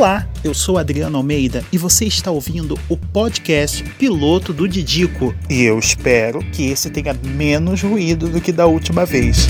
[0.00, 5.34] Olá, eu sou Adriano Almeida e você está ouvindo o podcast Piloto do Didico.
[5.46, 9.46] E eu espero que esse tenha menos ruído do que da última vez.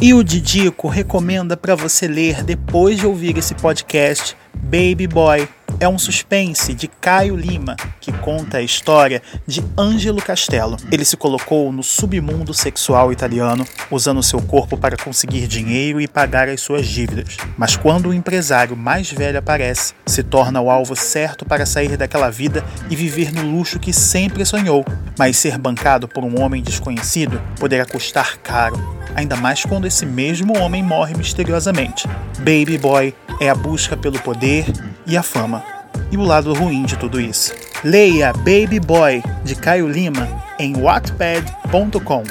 [0.00, 5.48] E o Didico recomenda para você ler depois de ouvir esse podcast Baby Boy
[5.80, 10.76] é um suspense de Caio Lima, que conta a história de Ângelo Castello.
[10.90, 16.48] Ele se colocou no submundo sexual italiano, usando seu corpo para conseguir dinheiro e pagar
[16.48, 17.36] as suas dívidas.
[17.56, 22.30] Mas quando o empresário mais velho aparece, se torna o alvo certo para sair daquela
[22.30, 24.84] vida e viver no luxo que sempre sonhou.
[25.18, 30.56] Mas ser bancado por um homem desconhecido poderá custar caro ainda mais quando esse mesmo
[30.58, 32.06] homem morre misteriosamente.
[32.38, 34.66] Baby Boy é a busca pelo poder
[35.06, 35.64] e a fama.
[36.10, 37.52] E o lado ruim de tudo isso.
[37.84, 42.24] Leia Baby Boy, de Caio Lima, em wattpad.com.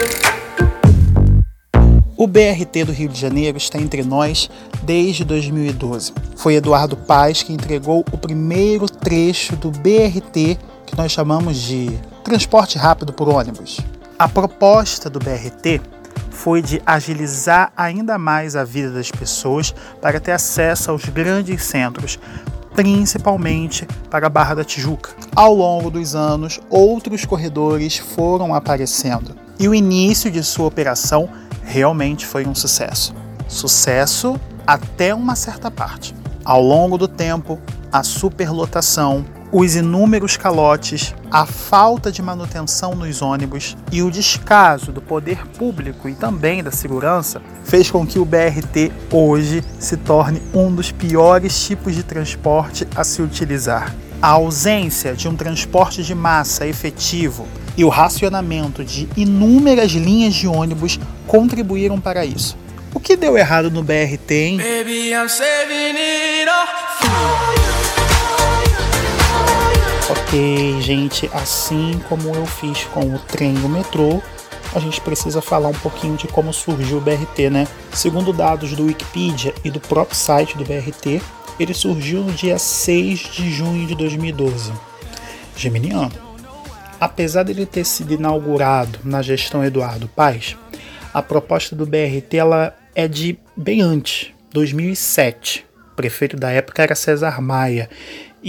[2.18, 4.50] O BRT do Rio de Janeiro está entre nós
[4.82, 6.14] desde 2012.
[6.36, 11.92] Foi Eduardo Paz que entregou o primeiro trecho do BRT que nós chamamos de
[12.24, 13.80] transporte rápido por ônibus.
[14.18, 15.80] A proposta do BRT
[16.32, 22.18] foi de agilizar ainda mais a vida das pessoas para ter acesso aos grandes centros,
[22.78, 25.10] principalmente para a Barra da Tijuca.
[25.36, 31.28] Ao longo dos anos, outros corredores foram aparecendo e o início de sua operação
[31.64, 33.16] realmente foi um sucesso.
[33.48, 36.14] Sucesso até uma certa parte.
[36.46, 37.60] Ao longo do tempo,
[37.92, 45.02] a superlotação os inúmeros calotes, a falta de manutenção nos ônibus e o descaso do
[45.02, 50.74] poder público e também da segurança fez com que o BRT hoje se torne um
[50.74, 53.96] dos piores tipos de transporte a se utilizar.
[54.22, 60.48] A ausência de um transporte de massa efetivo e o racionamento de inúmeras linhas de
[60.48, 62.58] ônibus contribuíram para isso.
[62.94, 64.58] O que deu errado no BRT, hein?
[64.58, 65.14] Baby,
[70.10, 74.22] Ok, gente, assim como eu fiz com o trem e o metrô,
[74.74, 77.68] a gente precisa falar um pouquinho de como surgiu o BRT, né?
[77.92, 81.22] Segundo dados do Wikipedia e do próprio site do BRT,
[81.60, 84.72] ele surgiu no dia 6 de junho de 2012.
[85.58, 86.14] Geminiano.
[87.02, 90.56] Apesar dele ter sido inaugurado na gestão Eduardo Paes,
[91.14, 95.66] a proposta do BRT ela é de bem antes, 2007.
[95.92, 97.90] O prefeito da época era César Maia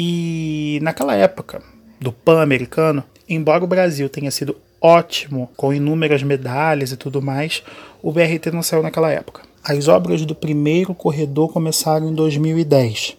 [0.01, 1.61] e naquela época
[2.01, 7.65] do Pan-Americano, embora o Brasil tenha sido ótimo, com inúmeras medalhas e tudo mais,
[8.01, 9.43] o BRT não saiu naquela época.
[9.65, 13.17] As obras do primeiro corredor começaram em 2010.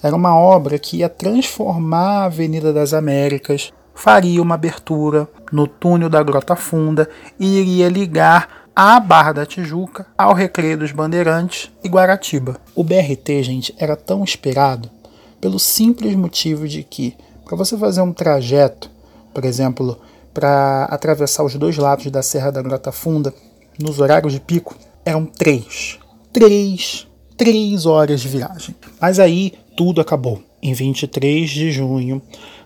[0.00, 6.08] Era uma obra que ia transformar a Avenida das Américas, faria uma abertura no túnel
[6.08, 7.10] da Grota Funda
[7.40, 12.60] e iria ligar a Barra da Tijuca ao Recreio dos Bandeirantes e Guaratiba.
[12.72, 14.99] O BRT, gente, era tão esperado
[15.40, 18.90] pelo simples motivo de que, para você fazer um trajeto,
[19.32, 19.98] por exemplo,
[20.34, 23.34] para atravessar os dois lados da Serra da Grota Funda,
[23.78, 25.98] nos horários de pico, eram três.
[26.32, 27.06] Três,
[27.36, 28.74] três horas de viagem.
[29.00, 30.42] Mas aí tudo acabou.
[30.62, 32.20] Em 23 de junho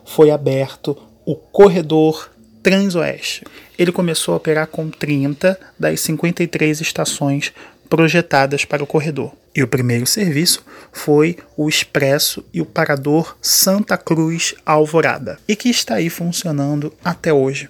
[0.04, 2.30] foi aberto o corredor
[2.62, 3.44] Transoeste.
[3.78, 7.52] Ele começou a operar com 30 das 53 estações
[7.94, 9.30] projetadas para o corredor.
[9.54, 15.68] E o primeiro serviço foi o Expresso e o Parador Santa Cruz Alvorada, e que
[15.68, 17.68] está aí funcionando até hoje.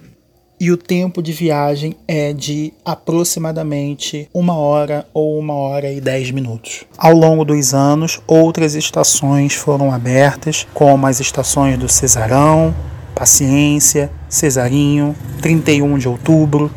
[0.59, 6.31] E o tempo de viagem é de aproximadamente uma hora ou uma hora e dez
[6.31, 6.85] minutos.
[6.97, 12.73] Ao longo dos anos, outras estações foram abertas, como as estações do Cesarão,
[13.13, 16.71] Paciência, Cesarinho, 31 de Outubro,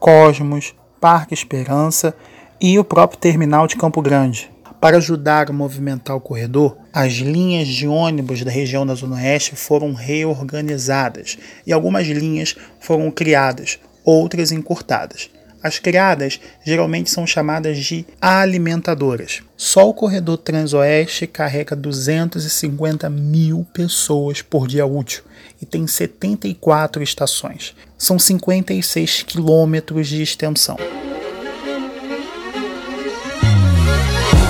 [0.00, 2.12] Cosmos, Parque Esperança
[2.62, 4.48] e o próprio terminal de Campo Grande.
[4.80, 9.56] Para ajudar a movimentar o corredor, as linhas de ônibus da região da Zona Oeste
[9.56, 11.36] foram reorganizadas
[11.66, 15.28] e algumas linhas foram criadas, outras encurtadas.
[15.60, 19.42] As criadas geralmente são chamadas de alimentadoras.
[19.56, 25.24] Só o corredor Transoeste carrega 250 mil pessoas por dia útil
[25.60, 27.74] e tem 74 estações.
[27.98, 30.76] São 56 quilômetros de extensão.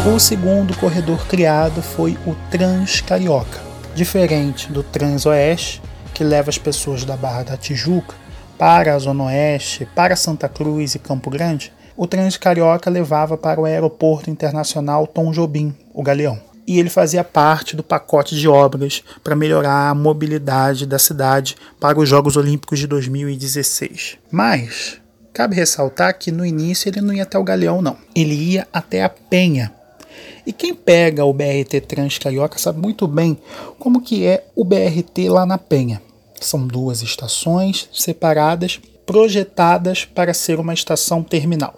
[0.04, 3.60] O segundo corredor criado foi o Transcarioca.
[3.94, 5.80] Diferente do Transoeste,
[6.12, 8.16] que leva as pessoas da Barra da Tijuca
[8.58, 13.64] para a Zona Oeste, para Santa Cruz e Campo Grande, o Transcarioca levava para o
[13.64, 16.40] Aeroporto Internacional Tom Jobim, o Galeão.
[16.66, 22.00] E ele fazia parte do pacote de obras para melhorar a mobilidade da cidade para
[22.00, 24.18] os Jogos Olímpicos de 2016.
[24.32, 25.00] Mas
[25.32, 27.96] cabe ressaltar que no início ele não ia até o Galeão, não.
[28.16, 29.72] Ele ia até a Penha,
[30.46, 33.38] E quem pega o BRT Transcarioca sabe muito bem
[33.78, 36.02] como que é o BRT lá na Penha.
[36.40, 41.74] São duas estações separadas, projetadas para ser uma estação terminal.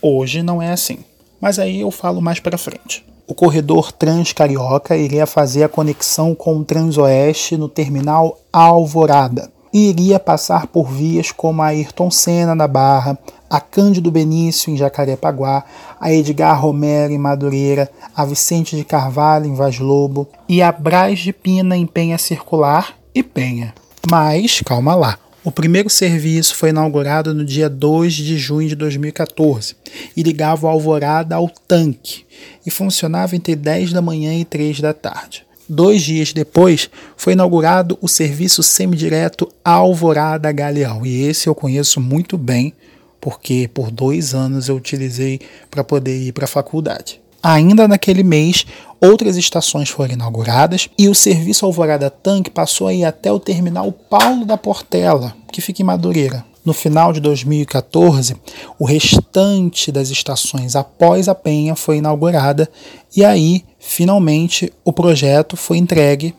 [0.00, 0.98] Hoje não é assim,
[1.40, 3.04] mas aí eu falo mais para frente.
[3.26, 10.20] O corredor Transcarioca iria fazer a conexão com o Transoeste no terminal Alvorada e iria
[10.20, 15.64] passar por vias como a Ayrton Senna na Barra, a Cândido Benício em Jacarepaguá,
[16.00, 21.18] a Edgar Romero em Madureira, a Vicente de Carvalho em Vaz Lobo e a Braz
[21.20, 23.74] de Pina em Penha Circular e Penha.
[24.10, 25.18] Mas calma lá.
[25.44, 29.74] O primeiro serviço foi inaugurado no dia 2 de junho de 2014
[30.16, 32.24] e ligava o Alvorada ao tanque
[32.64, 35.44] e funcionava entre 10 da manhã e 3 da tarde.
[35.74, 42.36] Dois dias depois, foi inaugurado o serviço semidireto Alvorada Galeão, e esse eu conheço muito
[42.36, 42.74] bem,
[43.18, 45.40] porque por dois anos eu utilizei
[45.70, 47.22] para poder ir para a faculdade.
[47.42, 48.66] Ainda naquele mês,
[49.00, 53.90] outras estações foram inauguradas e o serviço Alvorada Tanque passou a ir até o terminal
[53.90, 56.44] Paulo da Portela, que fica em Madureira.
[56.64, 58.36] No final de 2014,
[58.78, 62.70] o restante das estações após a Penha foi inaugurada
[63.16, 66.32] e aí, finalmente, o projeto foi entregue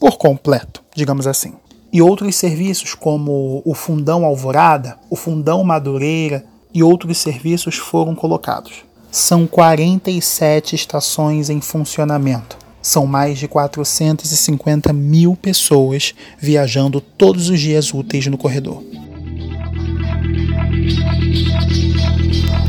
[0.00, 1.52] por completo, digamos assim.
[1.92, 8.84] E outros serviços como o Fundão Alvorada, o Fundão Madureira e outros serviços foram colocados.
[9.10, 12.56] São 47 estações em funcionamento.
[12.80, 18.82] São mais de 450 mil pessoas viajando todos os dias úteis no corredor.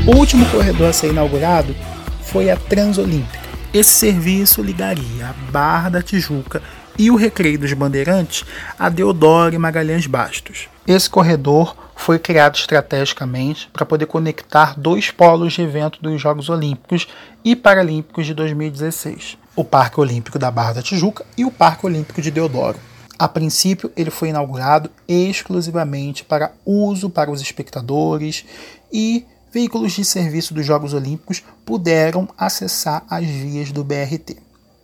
[0.08, 1.76] O último corredor a ser inaugurado
[2.22, 3.46] foi a Transolímpica.
[3.74, 6.62] Esse serviço ligaria a Barra da Tijuca
[6.98, 8.42] e o Recreio dos Bandeirantes
[8.78, 10.66] a Deodoro e Magalhães Bastos.
[10.86, 17.06] Esse corredor foi criado estrategicamente para poder conectar dois polos de evento dos Jogos Olímpicos
[17.44, 22.22] e Paralímpicos de 2016, o Parque Olímpico da Barra da Tijuca e o Parque Olímpico
[22.22, 22.78] de Deodoro.
[23.18, 28.46] A princípio, ele foi inaugurado exclusivamente para uso para os espectadores
[28.90, 34.36] e veículos de serviço dos Jogos Olímpicos puderam acessar as vias do BRT.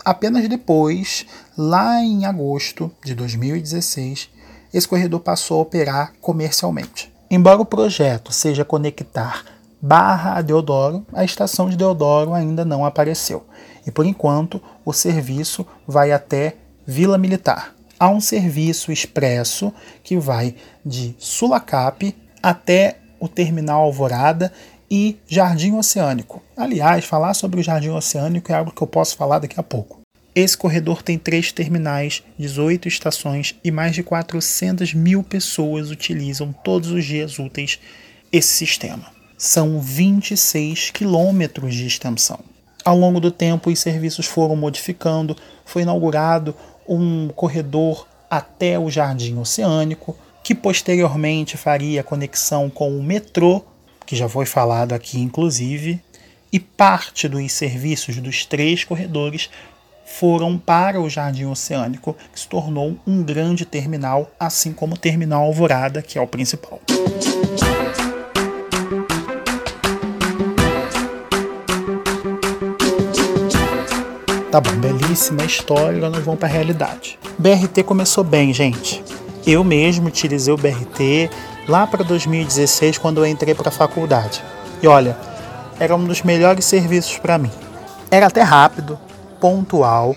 [0.04, 1.26] Apenas depois,
[1.56, 4.28] lá em agosto de 2016,
[4.72, 7.12] esse corredor passou a operar comercialmente.
[7.30, 9.44] Embora o projeto seja conectar
[9.80, 13.44] Barra a Deodoro, a estação de Deodoro ainda não apareceu.
[13.86, 16.56] E por enquanto, o serviço vai até
[16.86, 17.74] Vila Militar.
[17.98, 19.72] Há um serviço expresso
[20.02, 24.52] que vai de Sulacap até o terminal Alvorada
[24.90, 26.42] e Jardim Oceânico.
[26.56, 30.00] Aliás, falar sobre o Jardim Oceânico é algo que eu posso falar daqui a pouco.
[30.34, 36.90] Esse corredor tem três terminais, 18 estações e mais de 400 mil pessoas utilizam todos
[36.90, 37.78] os dias úteis
[38.30, 39.06] esse sistema.
[39.38, 42.40] São 26 quilômetros de extensão.
[42.84, 46.54] Ao longo do tempo, os serviços foram modificando, foi inaugurado
[46.86, 53.64] um corredor até o Jardim Oceânico, que posteriormente faria conexão com o metrô,
[54.04, 55.98] que já foi falado aqui inclusive,
[56.52, 59.48] e parte dos serviços dos três corredores
[60.04, 65.44] foram para o Jardim Oceânico, que se tornou um grande terminal, assim como o Terminal
[65.44, 66.78] Alvorada, que é o principal.
[74.50, 77.18] Tá bom, belíssima história, nós vamos para a realidade.
[77.38, 79.02] BRT começou bem, gente.
[79.46, 81.30] Eu mesmo utilizei o BRT
[81.68, 84.42] lá para 2016, quando eu entrei para a faculdade.
[84.82, 85.16] E olha,
[85.78, 87.50] era um dos melhores serviços para mim.
[88.10, 88.98] Era até rápido,
[89.38, 90.16] pontual,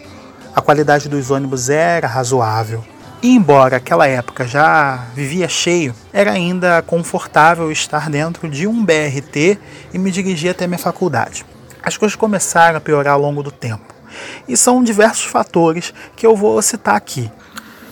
[0.55, 2.83] a qualidade dos ônibus era razoável.
[3.21, 9.59] E embora aquela época já vivia cheio, era ainda confortável estar dentro de um BRT
[9.93, 11.45] e me dirigir até minha faculdade.
[11.83, 13.93] As coisas começaram a piorar ao longo do tempo.
[14.47, 17.29] E são diversos fatores que eu vou citar aqui.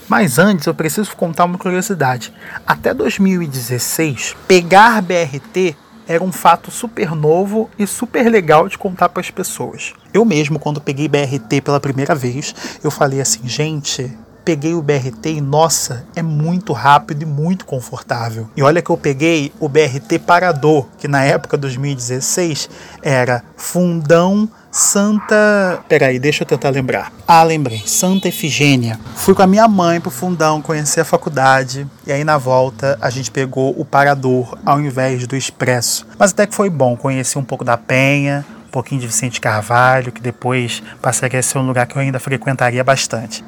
[0.08, 2.32] Mas antes eu preciso contar uma curiosidade.
[2.66, 9.20] Até 2016, pegar BRT era um fato super novo e super legal de contar para
[9.20, 9.92] as pessoas.
[10.14, 15.26] Eu mesmo, quando peguei BRT pela primeira vez, eu falei assim, gente, peguei o BRT
[15.26, 18.48] e nossa, é muito rápido e muito confortável.
[18.56, 22.70] E olha que eu peguei o BRT Parador, que na época 2016
[23.02, 25.82] era Fundão Santa.
[25.88, 27.10] Peraí, deixa eu tentar lembrar.
[27.26, 27.82] Ah, lembrei.
[27.86, 29.00] Santa Efigênia.
[29.14, 31.86] Fui com a minha mãe pro fundão conhecer a faculdade.
[32.06, 36.06] E aí na volta a gente pegou o parador ao invés do expresso.
[36.18, 36.94] Mas até que foi bom.
[36.94, 41.56] Conheci um pouco da Penha, um pouquinho de Vicente Carvalho, que depois passaria a ser
[41.56, 43.42] um lugar que eu ainda frequentaria bastante.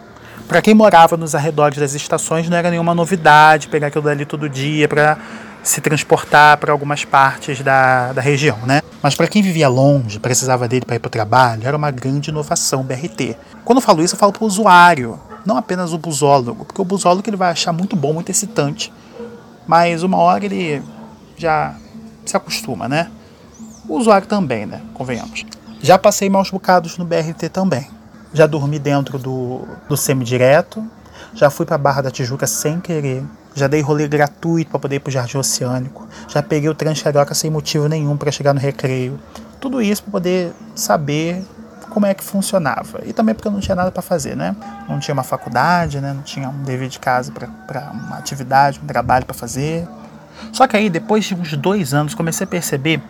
[0.49, 4.49] Para quem morava nos arredores das estações, não era nenhuma novidade pegar aquilo dali todo
[4.49, 5.19] dia para
[5.69, 8.81] se transportar para algumas partes da, da região, né?
[9.03, 12.31] Mas para quem vivia longe, precisava dele para ir para o trabalho, era uma grande
[12.31, 13.37] inovação o BRT.
[13.65, 16.85] Quando eu falo isso, eu falo para o usuário, não apenas o busólogo, porque o
[16.85, 18.93] busólogo ele vai achar muito bom, muito excitante,
[19.67, 20.83] mas uma hora ele
[21.37, 21.75] já
[22.25, 23.11] se acostuma, né?
[23.87, 24.81] O usuário também, né?
[24.95, 25.45] Convenhamos.
[25.83, 27.87] Já passei maus bocados no BRT também.
[28.33, 30.85] Já dormi dentro do, do semidireto,
[31.35, 33.23] já fui para Barra da Tijuca sem querer,
[33.59, 37.51] já dei rolê gratuito para poder ir pro Jardim Oceânico, já peguei o Transcarioca sem
[37.51, 39.19] motivo nenhum para chegar no recreio.
[39.61, 41.45] Tudo isso para poder saber
[41.89, 43.01] como é que funcionava.
[43.05, 44.55] E também porque eu não tinha nada para fazer, né?
[44.89, 46.13] Não tinha uma faculdade, né?
[46.13, 49.87] Não tinha um dever de casa para uma atividade, um trabalho para fazer.
[50.53, 53.03] Só que aí, depois de uns dois anos, comecei a perceber,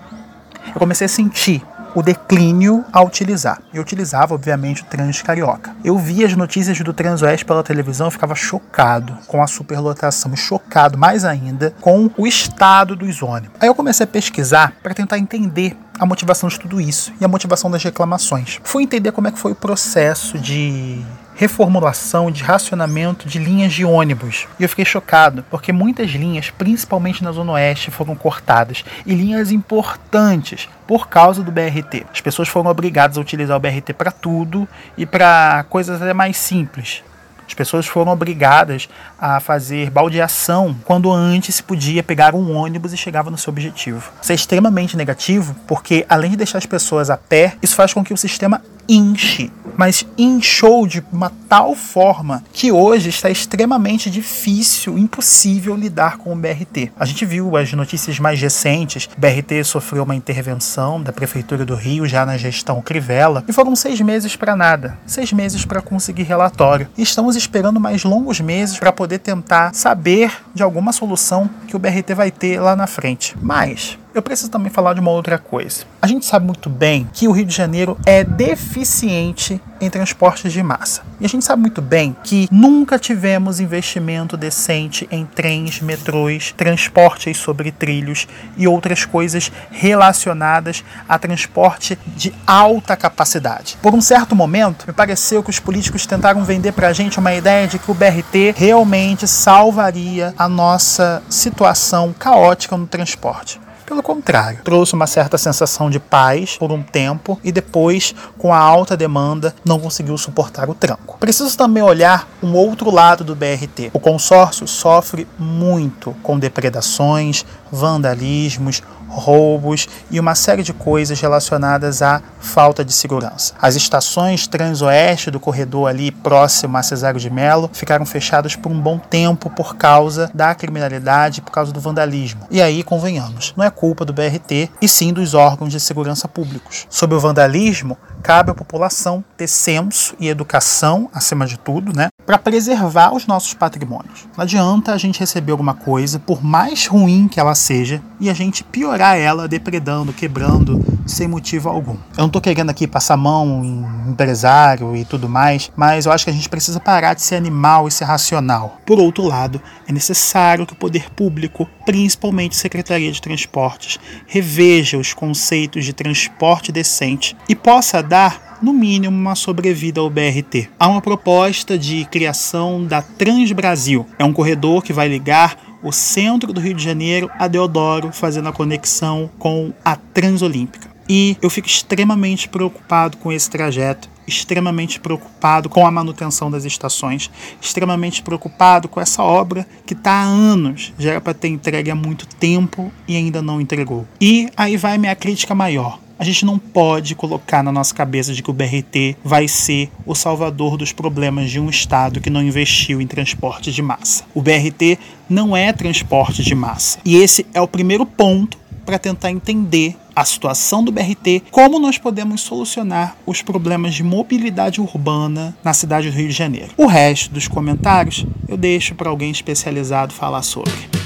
[0.67, 1.63] eu comecei a sentir
[1.95, 3.61] o declínio a utilizar.
[3.73, 5.75] Eu utilizava, obviamente, o Trans Carioca.
[5.85, 11.25] Eu via as notícias do Transoeste pela televisão ficava chocado com a superlotação, chocado mais
[11.25, 13.57] ainda com o estado dos ônibus.
[13.61, 17.29] Aí eu comecei a pesquisar para tentar entender a motivação de tudo isso e a
[17.29, 18.61] motivação das reclamações.
[18.63, 21.03] Fui entender como é que foi o processo de
[21.39, 24.49] reformulação de racionamento de linhas de ônibus.
[24.59, 28.85] E eu fiquei chocado, porque muitas linhas, principalmente na Zona Oeste, foram cortadas.
[29.07, 32.07] E linhas importantes por causa do BRT.
[32.13, 34.67] As pessoas foram obrigadas a utilizar o BRT para tudo
[34.97, 37.05] e para coisas até mais simples.
[37.47, 42.97] As pessoas foram obrigadas a fazer baldeação quando antes se podia pegar um ônibus e
[42.97, 44.11] chegava no seu objetivo.
[44.21, 48.03] Isso é extremamente negativo porque, além de deixar as pessoas a pé, isso faz com
[48.05, 54.99] que o sistema inche, mas inchou de uma tal forma que hoje está extremamente difícil,
[54.99, 56.91] impossível lidar com o BRT.
[56.99, 61.75] A gente viu as notícias mais recentes, o BRT sofreu uma intervenção da Prefeitura do
[61.75, 66.23] Rio já na gestão Crivella e foram seis meses para nada, seis meses para conseguir
[66.23, 66.89] relatório.
[66.97, 71.79] E estamos esperando mais longos meses para poder tentar saber de alguma solução que o
[71.79, 73.37] BRT vai ter lá na frente.
[73.41, 75.85] Mas eu preciso também falar de uma outra coisa.
[76.03, 80.63] A gente sabe muito bem que o Rio de Janeiro é deficiente em transportes de
[80.63, 81.03] massa.
[81.21, 87.37] E a gente sabe muito bem que nunca tivemos investimento decente em trens, metrôs, transportes
[87.37, 93.79] sobre trilhos e outras coisas relacionadas a transporte de alta capacidade.
[93.81, 97.35] Por um certo momento, me pareceu que os políticos tentaram vender para a gente uma
[97.35, 103.61] ideia de que o BRT realmente salvaria a nossa situação caótica no transporte.
[103.89, 108.59] Pelo contrário, trouxe uma certa sensação de paz por um tempo e depois, com a
[108.59, 111.17] alta demanda, não conseguiu suportar o tranco.
[111.19, 113.91] Preciso também olhar um outro lado do BRT.
[113.95, 122.23] O consórcio sofre muito com depredações, vandalismos, roubos e uma série de coisas relacionadas à
[122.41, 123.55] falta de segurança.
[123.61, 128.81] As estações transoeste do corredor ali próximo a Cesário de Melo ficaram fechadas por um
[128.81, 132.47] bom tempo por causa da criminalidade, por causa do vandalismo.
[132.51, 136.87] E aí, convenhamos, não é culpa do BRT e sim dos órgãos de segurança públicos.
[136.89, 142.39] Sobre o vandalismo, cabe à população ter senso e educação, acima de tudo, né, para
[142.39, 144.27] preservar os nossos patrimônios.
[144.37, 148.35] Não adianta a gente receber alguma coisa, por mais ruim que ela seja, e a
[148.35, 151.97] gente piorar ela depredando, quebrando, sem motivo algum.
[152.17, 156.25] Eu não tô querendo aqui passar mão em empresário e tudo mais, mas eu acho
[156.25, 158.79] que a gente precisa parar de ser animal e ser racional.
[158.85, 164.99] Por outro lado, é necessário que o poder público, principalmente a Secretaria de Transportes, reveja
[164.99, 170.69] os conceitos de transporte decente e possa dar no mínimo uma sobrevida ao BRT.
[170.79, 174.07] Há uma proposta de criação da Transbrasil.
[174.19, 178.49] É um corredor que vai ligar o centro do Rio de Janeiro a Deodoro, fazendo
[178.49, 180.89] a conexão com a Transolímpica.
[181.09, 187.31] E eu fico extremamente preocupado com esse trajeto, extremamente preocupado com a manutenção das estações,
[187.63, 191.95] extremamente preocupado com essa obra que está há anos, já era para ter entregue há
[191.95, 194.07] muito tempo e ainda não entregou.
[194.21, 195.99] E aí vai minha crítica maior.
[196.19, 200.17] A gente não pode colocar na nossa cabeça de que o BRT vai ser o
[200.17, 204.25] salvador dos problemas de um estado que não investiu em transporte de massa.
[204.35, 204.99] O BRT
[205.31, 206.99] não é transporte de massa.
[207.05, 211.99] E esse é o primeiro ponto para tentar entender a situação do BRT, como nós
[211.99, 216.71] podemos solucionar os problemas de mobilidade urbana na cidade do Rio de Janeiro.
[216.77, 220.98] O resto dos comentários eu deixo para alguém especializado falar sobre.